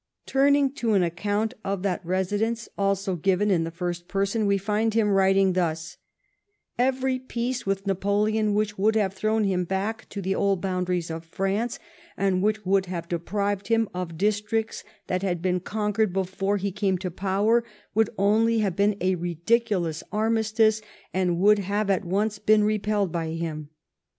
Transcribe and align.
Turning 0.25 0.73
to 0.73 0.93
an 0.93 1.03
account 1.03 1.53
of 1.63 1.83
that 1.83 2.03
residence, 2.03 2.67
also 2.75 3.15
given 3.15 3.51
in 3.51 3.65
the 3.65 3.69
first 3.69 4.07
person, 4.07 4.47
we 4.47 4.57
find 4.57 4.95
him 4.95 5.09
writing 5.11 5.53
thus:" 5.53 5.97
Every 6.89 7.19
peace 7.19 7.67
with 7.67 7.85
Napoleon 7.85 8.55
which 8.55 8.79
would 8.79 8.95
have 8.95 9.13
thrown 9.13 9.43
him 9.43 9.63
back 9.63 10.09
to 10.09 10.19
the 10.19 10.33
old 10.33 10.59
boundaries 10.59 11.11
of 11.11 11.23
France, 11.23 11.77
and 12.17 12.41
which 12.41 12.65
would 12.65 12.87
have 12.87 13.07
deprived 13.09 13.67
liiiu 13.67 13.85
of 13.93 14.17
districts 14.17 14.83
tliat 15.07 15.21
had 15.21 15.39
been 15.39 15.59
conquered 15.59 16.11
before 16.13 16.57
he 16.57 16.71
came 16.71 16.97
to 16.97 17.11
power, 17.11 17.63
would 17.93 18.09
only 18.17 18.57
have 18.57 18.75
been 18.75 18.97
a 19.01 19.13
ridiculous 19.13 20.01
armistice, 20.11 20.81
and 21.13 21.37
would 21.37 21.59
Iiave 21.59 21.91
at 21.91 22.05
once 22.05 22.39
been 22.39 22.63
repelled 22.63 23.11
by 23.11 23.27
him. 23.33 23.69